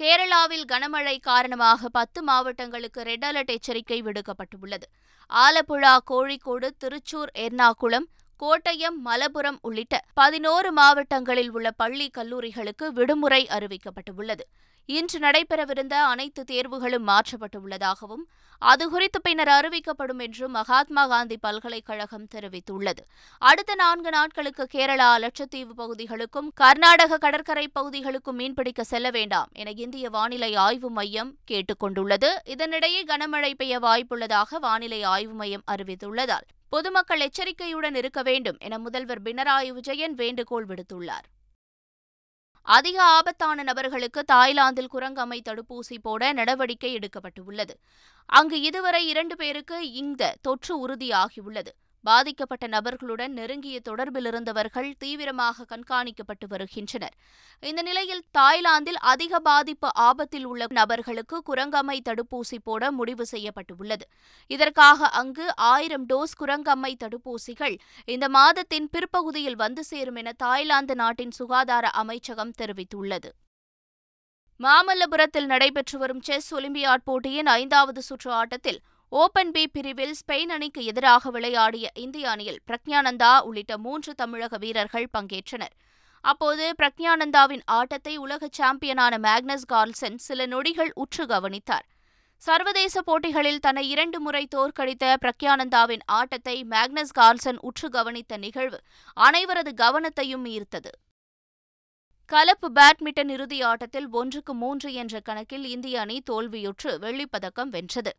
கேரளாவில் 0.00 0.66
கனமழை 0.72 1.18
காரணமாக 1.20 1.88
பத்து 1.88 2.22
மாவட்டங்களுக்கு 2.22 3.02
ரெட் 3.02 3.24
அலர்ட் 3.24 3.52
எச்சரிக்கை 3.56 4.02
விடுக்கப்பட்டுள்ளது. 4.02 4.86
ஆலப்புழா 5.30 5.94
கோழிக்கோடு 6.10 6.70
திருச்சூர் 6.84 7.32
எர்ணாகுளம் 7.38 8.08
கோட்டயம் 8.42 8.98
மலப்புரம் 9.04 9.58
உள்ளிட்ட 9.62 10.04
பதினோரு 10.14 10.72
மாவட்டங்களில் 10.72 11.50
உள்ள 11.50 11.70
பள்ளி 11.70 12.10
கல்லூரிகளுக்கு 12.18 12.86
விடுமுறை 12.92 13.46
அறிவிக்கப்பட்டுள்ளது. 13.46 14.44
இன்று 14.86 15.18
நடைபெறவிருந்த 15.18 15.92
அனைத்து 15.92 16.44
தேர்வுகளும் 16.50 17.06
மாற்றப்பட்டுள்ளதாகவும் 17.06 18.24
அது 18.58 18.90
குறித்து 18.90 19.20
பின்னர் 19.20 19.48
அறிவிக்கப்படும் 19.48 20.18
என்றும் 20.18 20.50
மகாத்மா 20.50 21.06
காந்தி 21.06 21.36
பல்கலைக்கழகம் 21.36 22.26
தெரிவித்துள்ளது. 22.34 23.02
அடுத்த 23.38 23.74
நான்கு 23.74 24.10
நாட்களுக்கு 24.10 24.68
கேரளா 24.74 25.08
லட்சத்தீவு 25.18 25.72
பகுதிகளுக்கும் 25.76 26.52
கர்நாடக 26.54 27.18
கடற்கரை 27.18 27.68
பகுதிகளுக்கும் 27.68 28.38
மீன்பிடிக்க 28.38 28.80
செல்ல 28.80 29.10
வேண்டாம் 29.10 29.48
என 29.52 29.70
இந்திய 29.70 30.10
வானிலை 30.10 30.54
ஆய்வு 30.54 30.90
மையம் 30.90 31.36
கேட்டுக் 31.44 31.78
கொண்டுள்ளது. 31.78 32.42
இதனிடையே 32.46 33.02
கனமழை 33.06 33.54
பெய்ய 33.54 33.78
வாய்ப்புள்ளதாக 33.78 34.58
வானிலை 34.60 35.02
ஆய்வு 35.02 35.32
மையம் 35.32 35.62
அறிவித்துள்ளதால் 35.70 36.48
பொதுமக்கள் 36.68 37.20
எச்சரிக்கையுடன் 37.20 37.94
இருக்க 37.94 38.22
வேண்டும் 38.22 38.56
என 38.60 38.78
முதல்வர் 38.78 39.22
பினராயி 39.22 39.68
விஜயன் 39.68 40.14
வேண்டுகோள் 40.14 40.66
விடுத்துள்ளார். 40.66 41.28
அதிக 42.66 43.02
ஆபத்தான 43.02 43.62
நபர்களுக்கு 43.62 44.24
தாய்லாந்தில் 44.24 44.92
குரங்கம்மை 44.92 45.40
தடுப்பூசி 45.44 45.96
போட 46.02 46.32
நடவடிக்கை 46.32 46.98
எடுக்கப்பட்டுள்ளது. 46.98 47.74
அங்கு 48.26 48.60
இதுவரை 48.60 49.08
இரண்டு 49.08 49.36
பேருக்கு 49.36 49.92
இந்த 49.92 50.36
தொற்று 50.42 50.88
உறுதியாகியுள்ளது. 50.88 51.72
பாதிக்கப்பட்ட 52.08 52.66
நபர்களுடன் 52.76 53.32
நெருங்கிய 53.38 53.76
தொடர்பில் 53.88 54.28
இருந்தவர்கள் 54.30 54.88
தீவிரமாக 55.02 55.66
கண்காணிக்கப்பட்டு 55.72 56.46
வருகின்றனர். 56.48 57.14
இந்த 57.62 57.82
நிலையில் 57.88 58.22
தாய்லாந்தில் 58.38 59.00
அதிக 59.12 59.40
பாதிப்பு 59.50 59.88
ஆபத்தில் 60.08 60.46
உள்ள 60.52 60.66
நபர்களுக்கு 60.80 61.38
குரங்கம்மை 61.50 61.98
தடுப்பூசி 62.08 62.58
போட 62.68 62.90
முடிவு 62.98 63.26
செய்யப்பட்டுள்ளது. 63.26 64.06
இதற்காக 64.50 65.08
அங்கு 65.20 65.46
ஆயிரம் 65.72 66.06
டோஸ் 66.12 66.36
குரங்கம்மை 66.42 66.92
தடுப்பூசிகள் 67.04 67.76
இந்த 68.14 68.28
மாதத்தின் 68.38 68.90
பிற்பகுதியில் 68.96 69.60
வந்து 69.64 69.84
சேரும் 69.84 70.20
என 70.22 70.32
தாய்லாந்து 70.44 70.96
நாட்டின் 71.02 71.34
சுகாதார 71.40 71.86
அமைச்சகம் 72.02 72.54
தெரிவித்துள்ளது. 72.62 73.30
மாமல்லபுரத்தில் 74.60 75.48
நடைபெற்று 75.52 75.96
வரும் 75.98 76.20
செஸ் 76.20 76.50
ஒலிம்பியாட் 76.54 77.06
போட்டியின் 77.08 77.48
ஐந்தாவது 77.60 78.00
சுற்று 78.02 78.30
ஆட்டத்தில் 78.32 78.78
ஓபன் 79.22 79.50
பி 79.50 79.62
பிரிவில் 79.66 80.14
ஸ்பெயின் 80.20 80.52
அணிக்கு 80.54 80.84
எதிராக 80.84 81.30
விளையாடிய 81.30 81.90
இந்திய 81.94 82.30
அணியில் 82.30 82.58
பிரக்ஞானந்தா 82.68 83.40
உள்ளிட்ட 83.40 83.78
மூன்று 83.78 84.14
தமிழக 84.14 84.56
வீரர்கள் 84.56 85.06
பங்கேற்றனர். 85.18 85.74
அப்போது 86.20 86.64
பிரக்ஞானந்தாவின் 86.82 87.62
ஆட்டத்தை 87.64 88.14
உலக 88.16 88.48
சாம்பியனான 88.58 89.18
மேக்னஸ் 89.18 89.66
கார்ல்சன் 89.72 90.16
சில 90.16 90.46
நொடிகள் 90.46 90.90
உற்று 90.94 91.26
கவனித்தார். 91.26 91.86
சர்வதேச 92.42 93.02
போட்டிகளில் 93.02 93.58
தன்னை 93.58 93.88
இரண்டு 93.88 94.20
முறை 94.20 94.44
தோற்கடித்த 94.56 95.14
பிரக்யானந்தாவின் 95.24 96.04
ஆட்டத்தை 96.06 96.56
மேக்னஸ் 96.64 97.16
கார்ல்சன் 97.20 97.60
உற்று 97.60 97.88
கவனித்த 97.88 98.36
நிகழ்வு 98.36 98.80
அனைவரது 99.16 99.74
கவனத்தையும் 99.84 100.44
ஈர்த்தது. 100.56 100.92
கலப்பு 102.32 102.68
பேட்மிண்டன் 102.72 103.28
இறுதி 103.28 103.62
ஆட்டத்தில் 103.62 104.10
ஒன்றுக்கு 104.10 104.54
மூன்று 104.54 104.92
என்ற 104.92 105.20
கணக்கில் 105.20 105.64
இந்திய 105.64 106.00
அணி 106.00 106.22
தோல்வியுற்று 106.30 106.92
வெள்ளிப்பதக்கம் 106.98 107.72
வென்றது. 107.76 108.14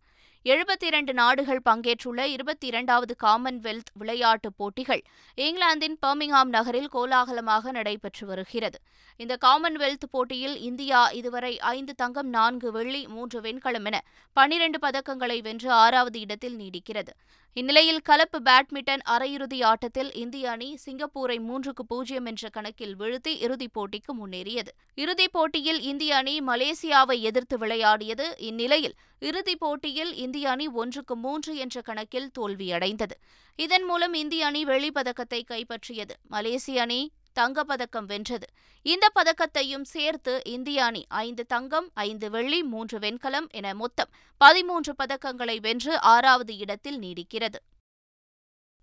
எழுபத்தி 0.49 0.85
இரண்டு 0.85 1.13
நாடுகள் 1.13 1.61
பங்கேற்றுள்ள 1.69 2.21
இருபத்தி 2.21 2.67
இரண்டாவது 2.67 3.15
காமன்வெல்த் 3.23 3.89
விளையாட்டுப் 3.93 4.53
போட்டிகள் 4.57 5.01
இங்கிலாந்தின் 5.35 5.97
பர்மிங்ஹாம் 6.05 6.51
நகரில் 6.55 6.89
கோலாகலமாக 6.93 7.71
நடைபெற்று 7.71 8.27
வருகிறது. 8.27 8.79
இந்த 9.17 9.37
காமன்வெல்த் 9.45 10.07
போட்டியில் 10.11 10.57
இந்தியா 10.59 11.07
இதுவரை 11.09 11.59
ஐந்து 11.59 11.95
தங்கம் 11.95 12.29
நான்கு 12.29 12.71
வெள்ளி 12.71 13.07
மூன்று 13.07 13.41
வெண்கலம் 13.41 13.85
என 13.85 14.03
பனிரண்டு 14.33 14.79
பதக்கங்களை 14.87 15.41
வென்று 15.41 15.71
ஆறாவது 15.71 16.19
இடத்தில் 16.19 16.57
நீடிக்கிறது. 16.57 17.13
இந்நிலையில் 17.59 18.01
கலப்பு 18.01 18.39
பேட்மிண்டன் 18.39 19.03
அரையிறுதி 19.09 19.63
ஆட்டத்தில் 19.63 20.13
இந்திய 20.13 20.51
அணி 20.51 20.77
சிங்கப்பூரை 20.85 21.37
மூன்றுக்கு 21.39 21.83
பூஜ்ஜியம் 21.87 22.25
என்ற 22.25 22.49
கணக்கில் 22.49 22.95
வீழ்த்தி 22.99 23.27
இறுதிப் 23.27 23.71
போட்டிக்கு 23.73 24.13
முன்னேறியது. 24.19 24.71
இறுதிப் 24.95 25.31
போட்டியில் 25.31 25.81
இந்திய 25.81 26.15
அணி 26.15 26.39
மலேசியாவை 26.39 27.19
எதிர்த்து 27.19 27.57
விளையாடியது. 27.57 28.25
இந்நிலையில் 28.37 28.95
இறுதிப் 29.19 29.59
போட்டியில் 29.59 30.13
இந்திய 30.15 30.49
அணி 30.49 30.67
ஒன்றுக்கு 30.67 31.15
மூன்று 31.15 31.55
என்ற 31.55 31.81
கணக்கில் 31.81 32.31
தோல்வியடைந்தது. 32.39 33.15
இதன் 33.55 33.83
மூலம் 33.83 34.13
இந்திய 34.13 34.45
அணி 34.45 34.63
வெள்ளிப்பதக்கத்தை 34.63 35.41
கைப்பற்றியது. 35.51 36.15
மலேசிய 36.27 36.81
அணி 36.81 37.11
தங்கப்பதக்கம் 37.39 38.05
வென்றது. 38.05 38.47
இந்த 38.81 39.11
பதக்கத்தையும் 39.15 39.85
சேர்த்து 39.93 40.41
இந்திய 40.45 40.85
அணி 40.85 41.05
ஐந்து 41.07 41.45
தங்கம் 41.45 41.87
ஐந்து 41.93 42.29
வெள்ளி 42.29 42.63
மூன்று 42.63 42.99
வெண்கலம் 42.99 43.47
என 43.49 43.73
மொத்தம் 43.73 44.11
பதிமூன்று 44.37 44.93
பதக்கங்களை 45.03 45.59
வென்று 45.59 46.01
ஆறாவது 46.01 46.57
இடத்தில் 46.57 46.99
நீடிக்கிறது. 46.99 47.59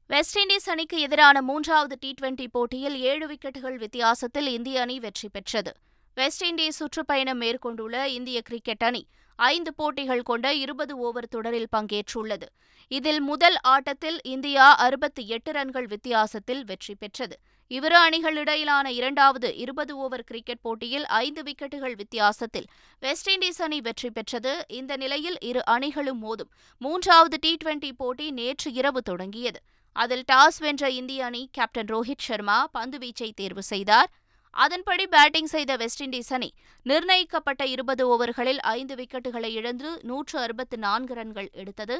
வெஸ்ட் 0.06 0.38
இண்டீஸ் 0.38 0.70
அணிக்கு 0.70 0.98
எதிரான 0.98 1.42
மூன்றாவது 1.42 1.96
டி 2.00 2.14
டுவெண்டி 2.20 2.46
போட்டியில் 2.50 2.96
ஏழு 3.00 3.26
விக்கெட்டுகள் 3.26 3.76
வித்தியாசத்தில் 3.76 4.46
இந்திய 4.46 4.80
அணி 4.80 4.98
வெற்றி 4.98 5.28
பெற்றது. 5.28 5.72
வெஸ்ட் 6.14 6.44
இண்டீஸ் 6.44 6.80
சுற்றுப்பயணம் 6.80 7.38
மேற்கொண்டுள்ள 7.38 8.08
இந்திய 8.08 8.40
கிரிக்கெட் 8.40 8.82
அணி 8.82 9.06
ஐந்து 9.36 9.74
போட்டிகள் 9.74 10.22
கொண்ட 10.22 10.54
இருபது 10.54 10.98
ஓவர் 10.98 11.28
தொடரில் 11.28 11.72
பங்கேற்றுள்ளது. 11.76 12.46
இதில் 12.88 13.20
முதல் 13.20 13.56
ஆட்டத்தில் 13.62 14.18
இந்தியா 14.22 14.74
அறுபத்தி 14.76 15.28
எட்டு 15.28 15.52
ரன்கள் 15.52 15.86
வித்தியாசத்தில் 15.86 16.64
வெற்றி 16.64 16.94
பெற்றது. 16.94 17.36
இவ்விரு 17.74 17.96
அணிகளிடையிலான 18.06 18.86
இரண்டாவது 18.96 19.48
இருபது 19.56 19.92
ஓவர் 19.96 20.24
கிரிக்கெட் 20.24 20.60
போட்டியில் 20.60 21.04
ஐந்து 21.18 21.42
விக்கெட்டுகள் 21.42 21.94
வித்தியாசத்தில் 22.00 22.66
வெஸ்ட் 23.02 23.28
இண்டீஸ் 23.30 23.60
அணி 23.66 23.78
வெற்றி 23.86 24.10
பெற்றது. 24.10 24.52
இந்த 24.78 24.92
நிலையில் 25.02 25.38
இரு 25.50 25.62
அணிகளும் 25.74 26.20
மோதும். 26.24 26.50
மூன்றாவது 26.78 27.36
டி 27.44 27.52
டுவெண்டி 27.62 27.90
போட்டி 28.00 28.26
நேற்று 28.30 28.70
இரவு 28.80 29.02
தொடங்கியது. 29.02 29.60
அதில் 29.96 30.24
டாஸ் 30.32 30.58
வென்ற 30.64 30.90
இந்திய 30.98 31.24
அணி 31.28 31.42
கேப்டன் 31.58 31.92
ரோஹித் 31.94 32.26
சர்மா 32.26 32.58
பந்துவீச்சை 32.78 33.30
தேர்வு 33.40 33.64
செய்தார். 33.72 34.10
அதன்படி 34.56 35.06
பேட்டிங் 35.06 35.50
செய்த 35.54 35.72
வெஸ்ட் 35.76 36.02
இண்டீஸ் 36.02 36.32
அணி 36.36 36.50
நிர்ணயிக்கப்பட்ட 36.86 37.62
இருபது 37.74 38.02
ஓவர்களில் 38.12 38.60
ஐந்து 38.76 38.94
விக்கெட்டுகளை 38.94 39.50
இழந்து 39.60 39.90
நூற்று 40.10 40.36
அறுபத்து 40.38 40.78
நான்கு 40.86 41.14
ரன்கள் 41.20 41.50
எடுத்தது. 41.62 41.98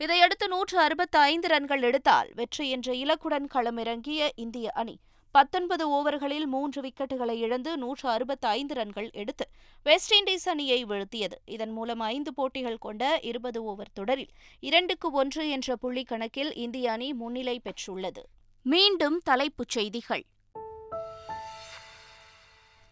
இதையடுத்து 0.00 0.48
நூற்று 0.48 0.78
அறுபத்து 0.86 1.18
ஐந்து 1.32 1.48
ரன்கள் 1.48 1.82
எடுத்தால் 1.82 2.30
வெற்றி 2.40 2.66
என்ற 2.76 2.88
இலக்குடன் 3.04 3.48
களமிறங்கிய 3.56 4.28
இந்திய 4.46 4.68
அணி 4.82 4.96
பத்தொன்பது 5.36 5.84
ஓவர்களில் 5.90 6.44
மூன்று 6.44 6.80
விக்கெட்டுகளை 6.82 7.30
இழந்து 7.30 7.76
நூற்று 7.76 8.08
அறுபத்து 8.08 8.48
ஐந்து 8.48 8.74
ரன்கள் 8.74 9.10
எடுத்து 9.12 9.48
வெஸ்ட் 9.82 10.14
இண்டீஸ் 10.14 10.48
அணியை 10.48 10.84
வீழ்த்தியது. 10.84 11.36
இதன் 11.44 11.70
மூலம் 11.70 12.00
ஐந்து 12.00 12.34
போட்டிகள் 12.34 12.78
கொண்ட 12.78 13.18
இருபது 13.22 13.62
ஓவர் 13.64 13.90
தொடரில் 13.92 14.30
இரண்டுக்கு 14.60 15.10
ஒன்று 15.10 15.50
என்ற 15.50 15.76
புள்ளி 15.76 16.02
கணக்கில் 16.02 16.54
இந்திய 16.54 16.92
அணி 16.92 17.12
முன்னிலை 17.12 17.60
பெற்றுள்ளது. 17.64 18.22
மீண்டும் 18.62 19.18
தலைப்புச் 19.24 19.68
செய்திகள். 19.68 20.24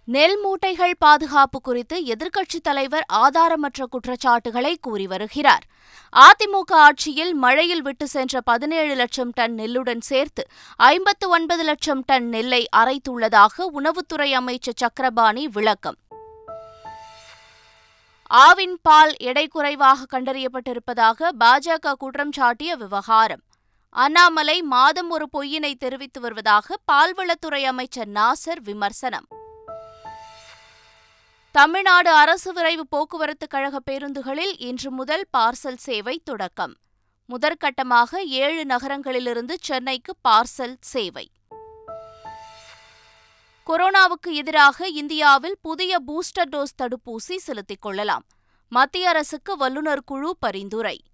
நெல் 0.04 0.38
மூட்டைகள் 0.44 0.92
பாதுகாப்பு 0.98 1.60
குறித்து 1.60 2.00
எதிர்க்கட்சித் 2.00 2.62
தலைவர் 2.62 3.04
ஆதாரமற்ற 3.12 3.84
குற்றச்சாட்டுகளை 3.90 4.78
கூறி 4.80 5.06
வருகிறார். 5.06 5.64
அதிமுக 6.16 6.72
ஆட்சியில் 6.72 7.34
மழையில் 7.34 7.82
விட்டு 7.82 8.06
சென்ற 8.06 8.40
பதினேழு 8.40 8.94
லட்சம் 8.94 9.30
டன் 9.30 9.54
நெல்லுடன் 9.54 10.00
சேர்த்து 10.00 10.46
ஐம்பத்து 10.76 11.28
ஒன்பது 11.28 11.62
லட்சம் 11.62 12.02
டன் 12.06 12.28
நெல்லை 12.28 12.68
அரைத்துள்ளதாக 12.76 13.66
உணவுத்துறை 13.72 14.32
அமைச்சர் 14.32 14.74
சக்கரபாணி 14.76 15.48
விளக்கம். 15.48 15.96
ஆவின் 18.34 18.76
பால் 18.82 19.16
எடை 19.16 19.48
குறைவாக 19.48 20.20
கண்டறியப்பட்டிருப்பதாக 20.20 21.28
பாஜக 21.40 21.92
குற்றம் 21.92 22.32
சாட்டிய 22.32 22.76
விவகாரம். 22.76 23.42
அண்ணாமலை 23.90 24.62
மாதம் 24.62 25.10
ஒரு 25.10 25.28
பொய்யினை 25.32 25.74
தெரிவித்து 25.74 26.20
வருவதாக 26.20 26.76
பால்வளத்துறை 26.92 27.62
அமைச்சர் 27.62 28.08
நாசர் 28.08 28.60
விமர்சனம். 28.62 29.26
தமிழ்நாடு 31.52 32.10
அரசு 32.10 32.52
விரைவு 32.52 32.86
போக்குவரத்து 32.86 33.46
கழக 33.46 33.78
பேருந்துகளில் 33.90 34.54
இன்று 34.58 34.90
முதல் 34.90 35.26
பார்சல் 35.36 35.76
சேவை 35.76 36.20
தொடக்கம். 36.24 36.76
முதற்கட்டமாக 37.28 38.16
ஏழு 38.24 38.64
நகரங்களிலிருந்து 38.64 39.52
சென்னைக்கு 39.60 40.14
பார்சல் 40.28 40.76
சேவை. 40.80 41.30
கொரோனாவுக்கு 43.66 44.30
எதிராக 44.30 44.88
இந்தியாவில் 44.88 45.58
புதிய 45.62 45.98
பூஸ்டர் 46.06 46.48
டோஸ் 46.50 46.82
தடுப்பூசி 46.82 47.36
செலுத்திக் 47.36 47.82
கொள்ளலாம். 47.82 48.26
மத்திய 48.68 49.08
அரசுக்கு 49.08 49.56
வல்லுநர் 49.56 50.04
குழு 50.04 50.36
பரிந்துரை. 50.38 51.04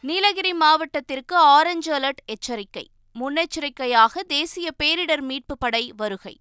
நீலகிரி 0.00 0.52
மாவட்டத்திற்கு 0.52 1.36
ஆரஞ்சு 1.36 1.98
அலர்ட் 1.98 2.24
எச்சரிக்கை. 2.24 2.90
முன்னெச்சரிக்கையாக 3.20 4.20
தேசிய 4.20 4.70
பேரிடர் 4.82 5.20
மீட்பு 5.20 5.58
படை 5.58 5.92
வருகை. 5.96 6.40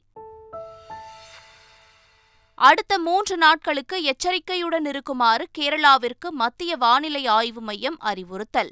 அடுத்த 2.60 3.00
மூன்று 3.00 3.38
நாட்களுக்கு 3.38 4.04
எச்சரிக்கையுடன் 4.04 4.86
இருக்குமாறு 4.86 5.48
கேரளாவிற்கு 5.58 6.30
மத்திய 6.30 6.76
வானிலை 6.76 7.28
ஆய்வு 7.28 7.62
மையம் 7.62 7.98
அறிவுறுத்தல். 8.00 8.72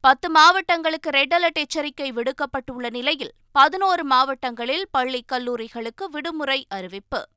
பத்து 0.00 0.30
மாவட்டங்களுக்கு 0.30 1.10
ரெட் 1.10 1.34
அலர்ட் 1.34 1.60
எச்சரிக்கை 1.60 2.12
விடுக்கப்பட்டுள்ள 2.12 2.90
நிலையில் 2.90 3.32
பதினோரு 3.52 4.04
மாவட்டங்களில் 4.04 4.86
பள்ளி 4.90 5.24
கல்லூரிகளுக்கு 5.32 6.04
விடுமுறை 6.10 6.66
அறிவிப்பு. 6.68 7.28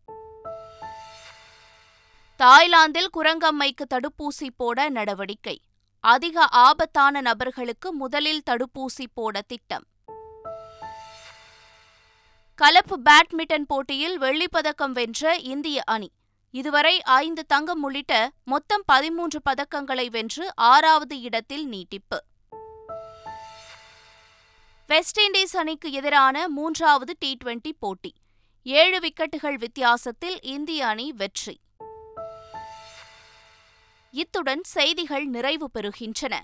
தாய்லாந்தில் 2.36 3.10
குரங்கம்மைக்கு 3.18 3.86
தடுப்பூசி 3.94 4.50
போட 4.58 4.90
நடவடிக்கை. 4.90 5.62
அதிக 6.00 6.44
ஆபத்தான 6.44 7.22
நபர்களுக்கு 7.22 7.94
முதலில் 7.94 8.44
தடுப்பூசி 8.50 9.06
போட 9.14 9.42
திட்டம். 9.42 9.84
கலப்பு 12.58 13.00
பேட்மிண்டன் 13.06 13.66
போட்டியில் 13.68 14.22
வெள்ளிப்பதக்கம் 14.22 14.92
வென்ற 14.92 15.36
இந்திய 15.36 15.84
அணி. 15.86 16.12
இதுவரை 16.52 17.02
ஐந்து 17.02 17.46
தங்கம் 17.46 17.84
உள்ளிட்ட 17.84 18.32
மொத்தம் 18.44 18.84
பதிமூன்று 18.86 19.42
பதக்கங்களை 19.50 20.10
வென்று 20.10 20.56
ஆறாவது 20.56 21.22
இடத்தில் 21.22 21.68
நீட்டிப்பு. 21.68 22.24
வெஸ்ட் 24.88 25.20
இண்டீஸ் 25.20 25.58
அணிக்கு 25.58 25.92
எதிரான 25.92 26.48
மூன்றாவது 26.48 27.16
டி 27.20 27.38
டுவெண்டி 27.44 27.72
போட்டி. 27.80 28.14
ஏழு 28.64 29.00
விக்கெட்டுகள் 29.00 29.58
வித்தியாசத்தில் 29.58 30.42
இந்திய 30.42 30.88
அணி 30.88 31.12
வெற்றி. 31.12 31.60
இத்துடன் 34.12 34.64
செய்திகள் 34.64 35.26
நிறைவு 35.26 35.70
பெறுகின்றன. 35.74 36.36